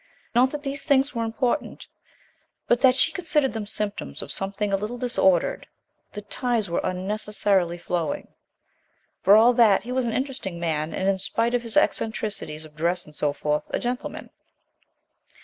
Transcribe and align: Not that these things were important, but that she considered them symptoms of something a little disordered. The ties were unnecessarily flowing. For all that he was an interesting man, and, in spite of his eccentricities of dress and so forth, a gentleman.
Not 0.33 0.49
that 0.49 0.63
these 0.63 0.83
things 0.83 1.13
were 1.13 1.23
important, 1.23 1.85
but 2.67 2.81
that 2.81 2.95
she 2.95 3.11
considered 3.11 3.53
them 3.53 3.67
symptoms 3.67 4.23
of 4.23 4.31
something 4.31 4.73
a 4.73 4.75
little 4.75 4.97
disordered. 4.97 5.67
The 6.13 6.23
ties 6.23 6.71
were 6.71 6.81
unnecessarily 6.83 7.77
flowing. 7.77 8.29
For 9.21 9.35
all 9.35 9.53
that 9.53 9.83
he 9.83 9.91
was 9.91 10.05
an 10.05 10.13
interesting 10.13 10.59
man, 10.59 10.91
and, 10.91 11.07
in 11.07 11.19
spite 11.19 11.53
of 11.53 11.61
his 11.61 11.77
eccentricities 11.77 12.65
of 12.65 12.75
dress 12.75 13.05
and 13.05 13.15
so 13.15 13.31
forth, 13.31 13.69
a 13.75 13.77
gentleman. 13.77 14.31